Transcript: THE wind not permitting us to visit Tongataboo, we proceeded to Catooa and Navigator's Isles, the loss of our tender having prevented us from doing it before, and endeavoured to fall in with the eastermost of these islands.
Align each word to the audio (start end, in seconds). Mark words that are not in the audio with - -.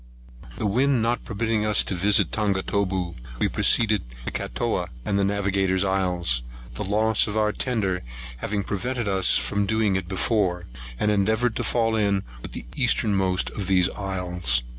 THE 0.57 0.65
wind 0.65 1.03
not 1.03 1.23
permitting 1.25 1.63
us 1.63 1.83
to 1.83 1.93
visit 1.93 2.31
Tongataboo, 2.31 3.13
we 3.37 3.47
proceeded 3.47 4.01
to 4.25 4.31
Catooa 4.31 4.87
and 5.05 5.15
Navigator's 5.17 5.83
Isles, 5.83 6.41
the 6.73 6.83
loss 6.83 7.27
of 7.27 7.37
our 7.37 7.51
tender 7.51 8.01
having 8.37 8.63
prevented 8.63 9.07
us 9.07 9.37
from 9.37 9.67
doing 9.67 9.95
it 9.95 10.07
before, 10.07 10.65
and 10.99 11.11
endeavoured 11.11 11.55
to 11.57 11.63
fall 11.63 11.95
in 11.95 12.23
with 12.41 12.53
the 12.53 12.65
eastermost 12.75 13.51
of 13.51 13.67
these 13.67 13.91
islands. 13.91 14.63